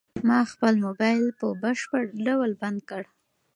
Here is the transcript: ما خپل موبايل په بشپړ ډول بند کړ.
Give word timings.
ما 0.27 0.39
خپل 0.51 0.73
موبايل 0.85 1.25
په 1.39 1.47
بشپړ 1.61 2.03
ډول 2.25 2.51
بند 2.61 2.79
کړ. 2.89 3.03